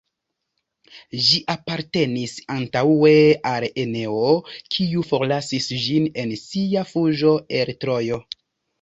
[1.27, 3.13] Ĝi apartenis antaŭe
[3.51, 4.25] al Eneo,
[4.79, 8.25] kiu forlasis ĝin en sia fuĝo el Trojo.